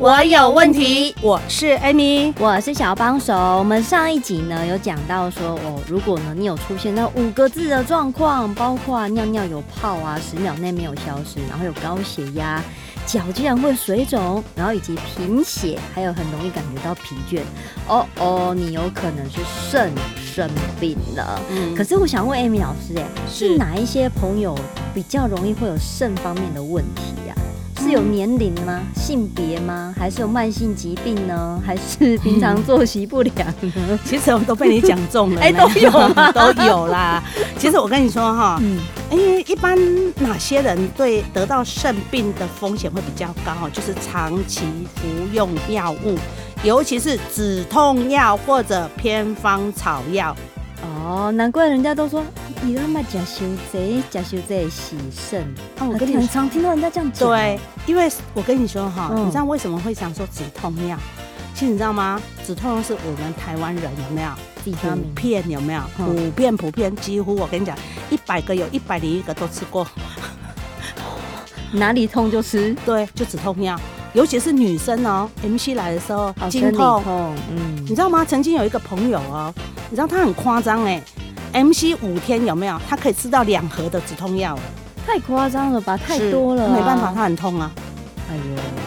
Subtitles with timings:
[0.00, 1.14] 我有问题。
[1.20, 3.34] 我是 Amy，我是小帮手。
[3.34, 12.64] 我们上一集呢有讲到说，哦，如果呢你有出现那五个字的状况，包括尿尿有泡啊，十秒内没有消失，然后有高血压，
[13.04, 17.42] 脚竟然会水肿，然后以及贫血，还有很容易感觉到疲倦。
[17.86, 19.40] 哦哦，你有可能是
[19.70, 20.48] 肾生
[20.80, 21.38] 病了。
[21.50, 24.58] 嗯，可是我想问 Amy 老师，哎，是哪一些朋友
[24.94, 27.19] 比较容易会有肾方面的问题呀？
[27.90, 28.80] 是有年龄吗？
[28.94, 29.92] 性别吗？
[29.98, 31.60] 还是有慢性疾病呢？
[31.66, 33.98] 还是平常作息不良呢？
[34.06, 35.90] 其实我们都被你讲中了， 哎、欸，都有
[36.54, 37.20] 都有啦。
[37.58, 38.78] 其实我跟你说哈，嗯，
[39.10, 39.76] 哎，一般
[40.22, 43.68] 哪些人对得到肾病的风险会比较高？
[43.72, 44.62] 就是长期
[44.94, 46.16] 服用药物，
[46.62, 50.32] 尤其是止痛药或者偏方草药。
[51.10, 52.24] 哦，难怪人家都说。
[52.62, 55.42] 你他妈假修贼，假修贼喜肾。
[55.78, 57.28] 啊，我跟你常听到人家这样讲。
[57.28, 60.96] 对，因为我跟你说哈，嗯、你知道为什么会想说止痛药？
[61.54, 62.20] 其实你知道吗？
[62.46, 64.30] 止痛药是我们台湾人有没有？
[64.62, 65.80] 普遍有没有？
[65.96, 67.76] 普遍普遍，几乎我跟你讲，
[68.10, 69.84] 一百个有一百零一个都吃过。
[71.72, 73.78] 哪里痛就吃，对，就止痛药。
[74.12, 77.02] 尤其是女生哦，MC 来的时候，经痛，
[77.50, 78.22] 嗯，你知道吗？
[78.24, 79.54] 曾经有一个朋友哦，
[79.90, 81.02] 你知道他很夸张哎。
[81.52, 82.80] M C 五天有没有？
[82.88, 84.56] 他可以吃到两盒的止痛药，
[85.04, 85.96] 太夸张了吧？
[85.96, 87.72] 太多了，没办法，他很痛啊。
[88.30, 88.42] 哎呦，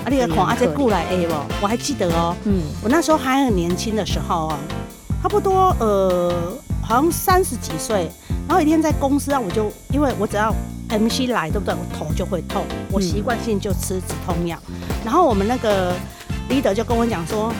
[0.05, 1.33] 啊，你个狂阿姐过来 A 不？
[1.61, 4.57] 我还记得哦，嗯，我那时候还很年轻的时候哦，
[5.21, 6.33] 差不多呃，
[6.81, 8.09] 好像三十几岁。
[8.47, 10.55] 然后一天在公司啊，我就因为我只要
[10.87, 11.75] M C 来，对不对？
[11.75, 14.57] 我头就会痛，我习惯性就吃止痛药。
[15.03, 15.93] 然后我们那个
[16.49, 17.51] leader 就跟我讲说，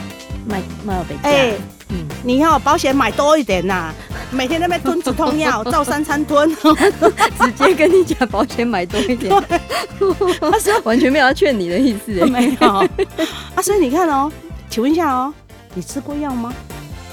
[0.48, 1.54] 买买了北哎，
[1.94, 3.94] 嗯，你要保险买多一点呐。
[4.32, 9.32] 每天在那边吞止痛药， 照三餐吞， 直接跟你讲保险买多一点。
[10.42, 12.68] 他说完全没有要劝你的意思，没有。
[12.68, 14.32] 啊，所以你看哦，
[14.72, 15.32] 请问一下哦，
[15.76, 16.52] 你吃过药吗？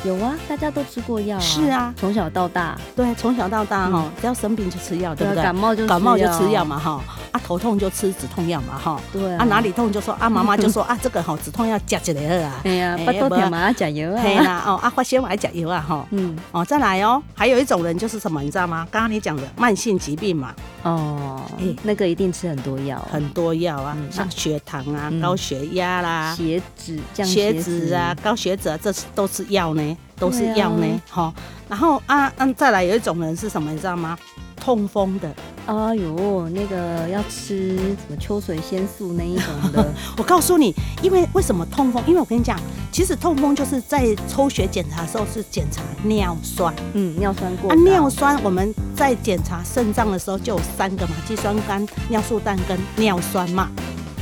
[0.02, 1.40] 有啊，大家都吃过药啊。
[1.40, 5.42] 是啊，从小到大，对，从小到大哈，只要生病就吃药，对不对？
[5.42, 7.00] 感冒就感冒就吃药嘛，哈。
[7.32, 9.00] 啊，头痛就吃止痛药嘛，哈。
[9.12, 9.44] 对啊。
[9.44, 12.60] 哪里痛就说啊， 妈妈就说啊，这个好止痛药加起来了啊。
[12.64, 14.22] 哎呀，不多天嘛要加油啊。
[14.22, 16.06] 对啦，哦，啊发烧还加油啊，哈。
[16.10, 16.36] 嗯。
[16.52, 18.86] 哦，再来哦，还有一种人就是什么，你知道吗？
[18.90, 20.54] 刚刚你讲的慢性疾病嘛。
[20.82, 21.42] 哦。
[21.58, 23.00] 哎，那个一定吃很多药。
[23.10, 29.96] 很多药啊，像血糖啊、高血压啦、血脂、降血脂啊、高血脂啊，这是都是药呢。
[30.18, 31.34] 都是药呢，哈、啊，
[31.66, 34.18] 然后啊，嗯，再来有一种人是什么，你知道吗？
[34.60, 35.34] 痛风的，
[35.66, 39.92] 哎呦，那个要吃什么秋水仙素那一种的。
[40.18, 42.02] 我告诉你，因为为什么痛风？
[42.06, 42.60] 因为我跟你讲，
[42.92, 47.70] 其实痛风就是在抽血检查的时候是检查尿酸，嗯，尿酸过。
[47.70, 53.70] 啊，尿酸我们在检查肾脏的时候就有三个嘛，肌酸酐、尿素氮跟尿酸嘛。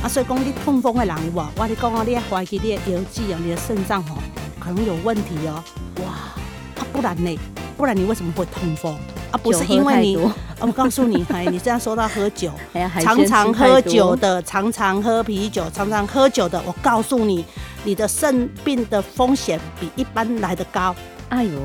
[0.01, 4.17] 啊，所以讲你痛风的人，哇我跟你讲啊，你要怀疑你的腰肌啊，你的肾脏哦，
[4.57, 5.61] 可能有问题哦。
[6.03, 7.37] 哇，啊，不然呢？
[7.75, 8.97] 不然你为什么会痛风
[9.31, 9.37] 啊？
[9.41, 10.17] 不是因为你，
[10.59, 12.51] 我告诉你，哎，你这样说到喝酒，
[13.01, 17.45] 常常喝酒的，常常喝啤酒，常常喝酒的，我告诉你，
[17.83, 20.95] 你的肾病的风险比一般来的高。
[21.29, 21.59] 哎呦，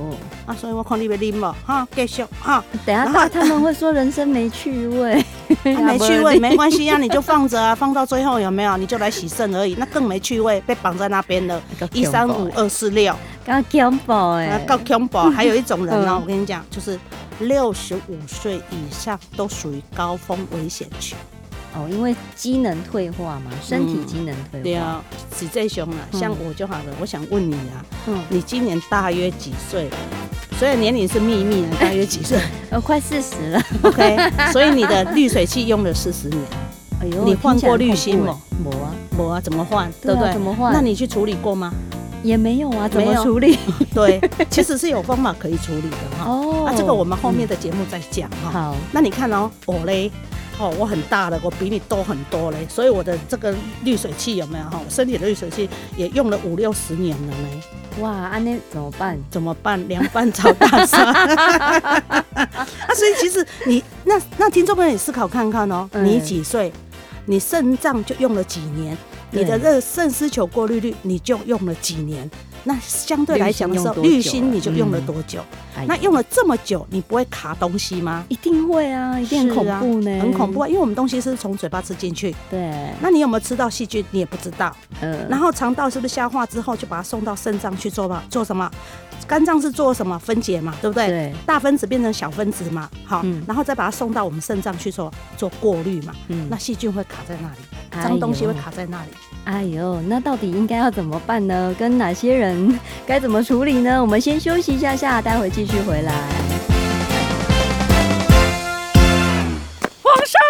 [0.45, 2.63] 啊，所以我看你别啉了，哈，继续哈。
[2.85, 5.25] 等下，他他们会说人生没趣味，
[5.65, 8.77] 没趣味没关系啊，你就放着啊，放到最后有没有？
[8.77, 11.59] 你就来洗肾而已，那更没趣味，被绑在那边了。
[11.95, 15.19] 一三五二四六，刚恐怖哎，够恐怖。
[15.31, 17.01] 还有一种人呢， 我跟你讲，就是
[17.41, 21.17] 六十五岁以上都属于高风危险群。
[21.77, 24.63] 哦，因为机能退化嘛，身体机能退化。
[24.63, 25.03] 对啊，
[25.37, 26.85] 是这种啊，像我就好了。
[27.01, 29.91] 我想问你啊，嗯，你今年大约几岁？
[30.57, 32.39] 所以年龄是秘密啊，大约几岁？
[32.71, 33.61] 呃， 快四十了。
[33.83, 34.17] OK，
[34.53, 36.41] 所以你的滤水器用了四十年。
[37.01, 38.41] 哎呦，你换过滤芯吗？
[38.63, 39.91] 没啊，没啊，怎么换？
[40.01, 40.33] 对不对？
[40.33, 40.73] 怎么换？
[40.73, 41.75] 那你去处理过吗？
[42.25, 43.57] 也没有啊，怎么处理？
[43.95, 46.25] 对，其实是有方法可以处理的哈。
[46.25, 48.51] 哦，那这个我们后面的节目再讲哈。
[48.51, 50.11] 好，那你看哦，我嘞。
[50.57, 54.81] 哦，我很大了，我比你多很多嘞，所以我的这个滤水器有没有哈？
[54.85, 57.49] 我身体的滤水器也用了五六十年了呢。
[58.01, 59.19] 哇，安那怎么办？
[59.29, 59.89] 怎么办？
[59.89, 61.05] 凉拌炒大蒜。
[61.11, 66.73] 啊，所以其实你那那听众朋友，你思考看看哦，嗯、你几岁？
[67.27, 68.97] 你肾脏就用了几年？
[69.35, 72.31] 你的这肾丝球过滤率你就用了几年？
[72.67, 75.45] 那相对来讲的时候，滤芯你就用了多久？
[75.77, 78.25] 嗯、那用了这么久，你不会卡东西吗？
[78.29, 80.69] 一定会啊，一定很恐怖呢，啊、很恐怖啊！
[80.69, 82.73] 因为我们东西是从嘴巴吃进去，对。
[83.03, 84.03] 那你有没有吃到细菌？
[84.13, 84.75] 你也不知道。
[85.03, 85.27] 嗯。
[85.29, 88.25] 然后肠道是不是消化之后就把它送到肾脏去做吧？
[88.31, 88.71] 做什么？
[89.27, 90.75] 肝脏是做什么分解嘛？
[90.81, 91.09] 对不对？
[91.09, 91.35] 对。
[91.45, 92.89] 大分子变成小分子嘛？
[93.05, 96.15] 好，嗯、然后再把它送到我们肾脏去做做过滤嘛？
[96.29, 96.47] 嗯。
[96.49, 97.59] 那细菌会卡在那里，
[98.03, 99.09] 脏东西会卡在那里。
[99.45, 101.75] 哎呦，那到底应该要怎么办呢？
[101.79, 104.01] 跟哪些人该怎么处理呢？
[104.01, 106.13] 我们先休息一下下，待会继续回来。
[110.03, 110.41] 皇上，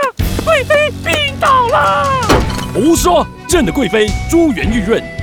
[0.45, 2.07] 贵妃病倒了！
[2.73, 3.27] 胡说！
[3.47, 5.01] 朕的贵妃珠圆玉润，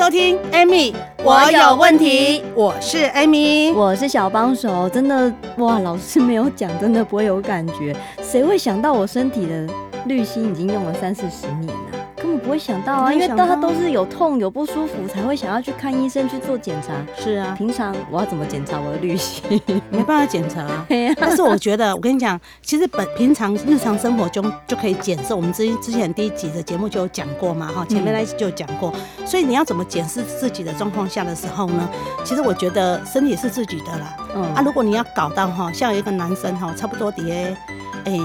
[0.00, 2.42] 收听，Amy，我有问题。
[2.54, 4.88] 我是 Amy，我是小帮手。
[4.88, 7.94] 真的哇，老师没有讲，真的不会有感觉。
[8.22, 9.68] 谁会想到我身体的
[10.06, 12.09] 滤芯已经用了三四十年了？
[12.50, 16.92] 会想到啊，因为大家都是有痛有不舒服才会想要去看医生去做检查。
[17.16, 19.60] 是啊，平常我要怎么检查我的滤芯？
[19.90, 20.86] 没办法检查啊。
[21.16, 25.32] 但是我觉得，我跟你讲，其实本平常日常生活中就可以检视。
[25.32, 28.92] 我们之之前第一集的节目就有讲过嘛，哈，前面那一集就有讲过。
[29.24, 31.88] 所以你要怎么检视自己的状况下的时候呢？
[32.24, 34.16] 其实我觉得身体是自己的啦。
[34.34, 37.12] 嗯啊，如果你要搞到哈，像有一个男生哈，差不多
[38.04, 38.10] 的。
[38.10, 38.18] 哎，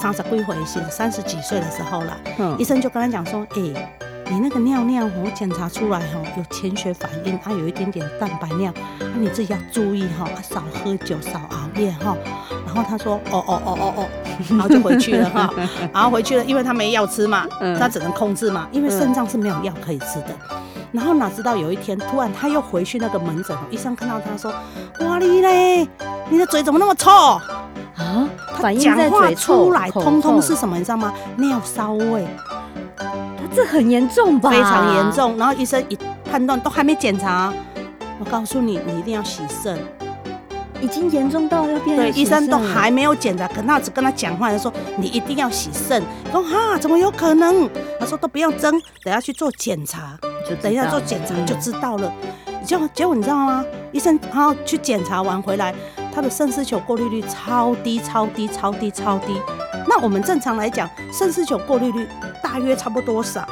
[0.00, 3.90] 三十几岁是三十几岁的时候了，嗯，医生就跟他讲说，哎，
[4.30, 12.16] 你那个尿尿我检查出来哈有潜血反应，啊有一点点蛋白尿，那你自己要注意哈，少喝酒，少熬夜哈。
[12.64, 14.08] 然后他说，哦哦哦哦哦，
[14.48, 15.52] 然后就回去了哈，
[15.92, 17.46] 然后回去了，因为他没药吃嘛，
[17.78, 20.28] 他只能控制嘛，因为肾脏是没有药可以吃的。
[20.90, 24.50] 然后哪知道有一天突然他又回去那个门诊，医生看到他说，
[25.06, 25.86] 哇你嘞，
[26.30, 27.10] 你的嘴怎么那么臭？
[27.10, 30.76] 啊，他讲话出来通通是什么？
[30.76, 31.12] 你知道吗？
[31.36, 32.26] 尿骚味。
[32.96, 34.50] 他这很严重吧？
[34.50, 35.36] 非常严重。
[35.36, 35.98] 然后医生一
[36.30, 37.52] 判断都还没检查，
[38.18, 39.78] 我告诉你，你一定要洗肾。
[40.80, 41.96] 已经严重到要变。
[41.96, 46.02] 对，医生都还没有检查，可那只跟他讲话，他说你一定要洗肾。
[46.32, 47.70] 说哈，怎么有可能？
[48.00, 48.72] 他说都不要争，
[49.04, 50.18] 等下去做检查，
[50.48, 52.12] 就等一下做检查就知道了。
[52.64, 53.64] 结果结果你知道吗？
[53.92, 55.72] 医生然后去检查完回来。
[56.12, 59.40] 他的肾丝球过滤率超低，超低，超低，超低。
[59.88, 62.06] 那我们正常来讲，肾丝球过滤率
[62.42, 63.46] 大约差不多多少？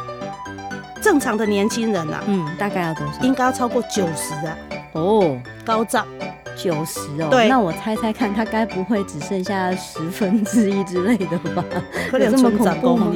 [1.01, 3.21] 正常的年轻人啊，嗯，大概要多少？
[3.23, 4.57] 应该要超过九十啊。
[4.93, 6.07] 哦，高涨，
[6.57, 7.29] 九十哦。
[7.31, 11.65] 对，那我猜猜看，他该不会只剩下十分之一之类的吧？
[12.11, 13.13] 可能这么恐怖吗？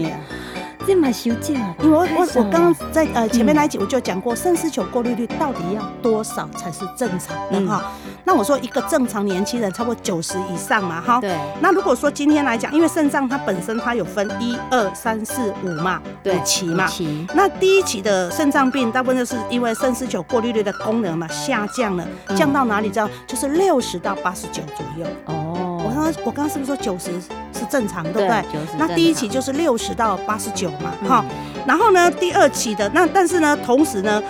[0.86, 1.74] 这么修剪啊！
[1.82, 7.92] 因为我我我刚刚在呃前面那一集我就讲过，肾丝球过滤率到底要多少才是正常的哈？
[8.24, 11.20] 那我说一个正常年轻人超过九十以上嘛哈。
[11.20, 11.36] 对。
[11.60, 16.86] 那如果说今天来讲，因为肾脏它本身它有分一二三四五嘛，对，五期嘛。
[16.86, 17.26] 期。
[17.34, 22.88] 那第一期的肾脏病，大部分就是因为肾丝球过滤率的功能嘛下降了，降到哪里？
[22.88, 23.08] 知道？
[23.26, 25.06] 就是六十到八十九左右。
[25.26, 25.82] 哦。
[25.84, 27.10] 我刚刚我刚刚是不是说九十？
[27.54, 28.28] 是正常，对不对？
[28.52, 31.64] 对，那第一期就是六十到八十九嘛，哈、嗯。
[31.66, 34.23] 然后呢，第二期的那但是呢，同时呢，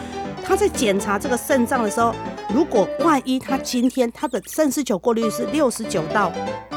[0.46, 2.14] 他在检查这个肾脏的时候，
[2.54, 6.30] 如果万一他今天他的肾丝球过滤是六十九到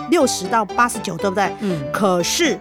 [0.10, 1.54] 六十到八十九，对不对？
[1.60, 1.84] 嗯。
[1.92, 2.60] 可是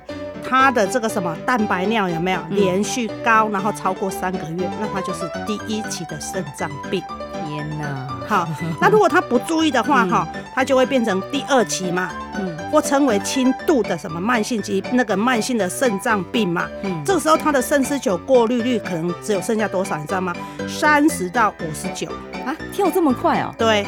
[0.49, 7.03] 他的这个什么蛋白尿有没有连续高，然后超过三个月，那他就是第一期的肾脏病。
[7.49, 8.09] 天哪！
[8.29, 8.49] 好，
[8.81, 12.11] 那如果他不注意的话， 哈、嗯，他就会变成第二期嘛。
[12.39, 12.56] 嗯。
[12.77, 20.35] 或称为轻度的什么慢性疾那个慢性的肾脏病嘛，嗯，这个时候他的肾丝球过滤率可能只有剩下多少，你知道吗？
[20.69, 22.07] 三十到五十九
[22.45, 23.55] 啊，跳这么快哦？
[23.57, 23.87] 对，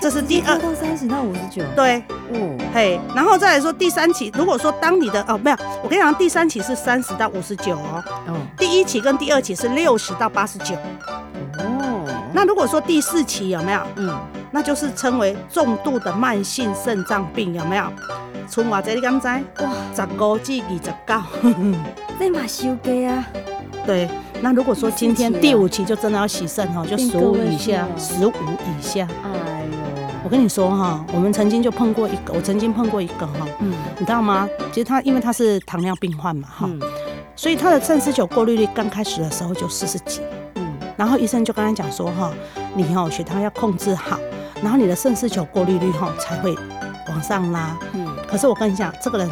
[0.00, 1.62] 这是第二到三十到五十九。
[1.76, 2.02] 对，
[2.32, 10.74] 哦，嘿，然后再来说第三期，如果说当你的哦没有，我跟你讲，第三期是三十到五十九哦，哦，第一期跟第二期是六十到八十九。
[11.58, 13.80] 哦，那如果说第四期有没有？
[13.96, 14.18] 嗯，
[14.56, 17.84] 那就是称为重度的慢性肾脏病，有没有？
[18.50, 19.26] 春华这你敢知？
[19.26, 20.62] 哇，十五至
[21.06, 21.78] 二十九。
[22.18, 23.22] 这马修给啊，
[23.84, 24.08] 对，
[24.40, 29.06] 那如果说今天第五期就真的要洗肾哈，就十五以下，十五以下。
[29.24, 29.78] 哎呦，
[30.24, 34.48] 我跟你说哈，我们曾经就碰过一个，我曾经碰过一个哈，嗯，你知道吗？
[34.72, 36.66] 其实他因为他是糖尿病患嘛哈，
[37.36, 40.22] 所以他的肾丝球过滤率刚开始的时候就四十几，
[40.54, 42.32] 嗯，然后医生就跟他讲说哈，
[42.74, 44.18] 你哦血糖要控制好，
[44.62, 46.54] 然后你的肾丝球过滤率哈才会
[47.08, 49.28] 往上拉，嗯，可是我跟你讲，这个人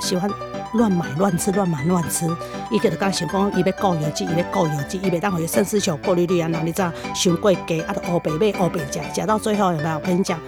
[0.00, 0.30] 喜欢。
[0.74, 2.28] 乱买乱吃，乱买乱吃，
[2.70, 9.94] 伊个就讲想讲，伊要顾药剂，伊要顾药剂，伊袂当互伊肾丝球过滤率啊，那你知道，伤过低，啊，都乌白买乌白食，食到最后有没有？
[9.94, 10.38] 我跟你讲，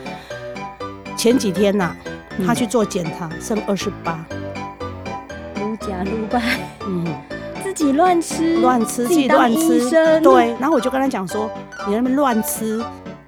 [1.16, 1.96] 前几天呐、啊，
[2.46, 4.22] 他去做检查，剩二十八，
[5.54, 7.06] 如假如白，嗯，
[7.64, 11.50] 自己乱吃，乱吃，自己乱吃，对，然后我就跟他讲说，
[11.86, 12.84] 你那边乱吃。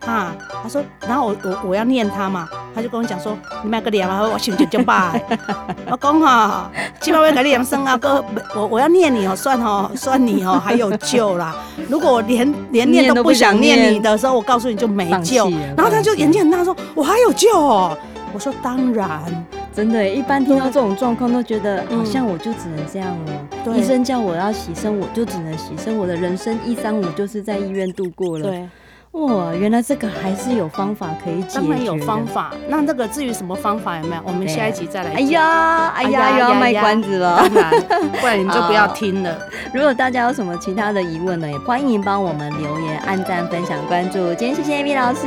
[0.06, 5.14] 啊，他说，然后我我我要念他嘛，他就跟我讲说，你买个两啊，我心情就罢。
[5.88, 11.54] 我讲哈，起码我给你养生啊，哥，我我要念你哦，算哦，算你哦，还有救啦。
[11.88, 15.49] 如果我连连念都不想念你的时候，我告诉你就没救。
[15.76, 17.97] 然后他就眼睛很大，说，我还有救哦。
[18.35, 19.23] 我说当然，
[19.75, 23.14] 真的，一般听到这种状况都觉得好像我就只能这样
[23.76, 28.49] 医生叫我要洗身，我就只能洗身，我的人生一三五就是在医院度过了。
[28.49, 28.68] 对。
[29.12, 31.54] 哇，原来这个还是有方法可以解决。
[31.61, 32.50] 当然有方法。
[32.66, 34.23] 那这个至于什么方法有没有？
[34.25, 35.16] 我们下一集再来讲。
[35.16, 37.37] 哎呀，哎呀，又要卖关子了。
[37.37, 37.71] 当然，
[38.21, 39.38] 不然你就不要听了。
[39.75, 44.35] 如果大家有什么其他的疑问呢，也欢迎帮我们留言、按赞、分享、关注。
[44.35, 45.26] 今天谢谢 Amy 老师。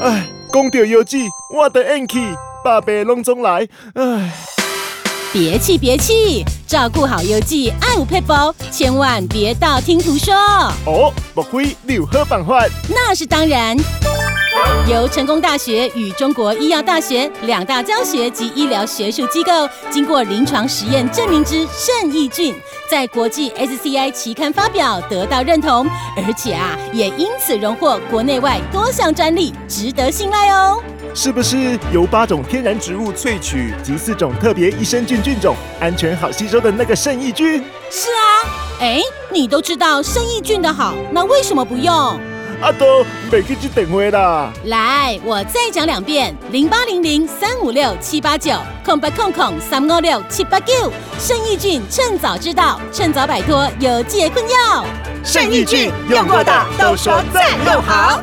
[0.00, 3.68] 哎，讲到药剂，我的运气，百倍拢总来。
[3.92, 4.32] 哎。
[5.32, 8.32] 别气别气，照顾好邮寄爱护撇步，
[8.72, 10.34] 千万别道听途说。
[10.84, 12.66] 哦，莫非你有好办法？
[12.88, 13.76] 那是当然。
[14.88, 19.52] 由成功大学与中国医药大学两大教学及医疗学术机构
[19.90, 22.54] 经过临床实验证明之肾益菌，
[22.90, 30.82] 在国际 SCI 期刊发表，得到认同，而且啊，也因此荣获国内外多项专利，值得信赖哦。
[31.16, 37.64] 是不是由八种天然植物萃取及四种特别益生菌菌种，安全好吸收的那个肾益菌？
[37.90, 38.44] 是啊，
[38.80, 39.00] 哎，
[39.32, 42.20] 你都知道肾益菌的好，那为什么不用？
[42.60, 44.52] 阿都没去接电话啦。
[44.64, 48.52] 来，我再讲两遍：零八零零三五六七八九
[48.84, 50.74] 空八空空三五六七八九。
[51.18, 54.84] 肾益菌趁早知道，趁早摆脱有解困扰。
[55.24, 57.42] 肾益菌用过的都说赞
[57.72, 58.22] 又好。